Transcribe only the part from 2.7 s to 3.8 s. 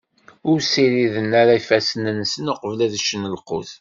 ad ččen lqut.